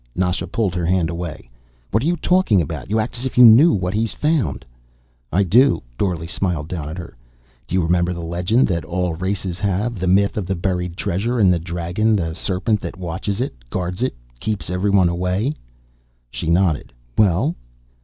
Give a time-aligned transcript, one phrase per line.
[0.15, 1.47] Nasha pulled her hand away.
[1.91, 2.89] "What are you talking about?
[2.89, 4.65] You act as if you knew what he's found."
[5.31, 7.15] "I do." Dorle smiled down at her.
[7.67, 11.37] "Do you remember the legend that all races have, the myth of the buried treasure,
[11.37, 15.53] and the dragon, the serpent that watches it, guards it, keeping everyone away?"
[16.31, 16.93] She nodded.
[17.15, 17.55] "Well?"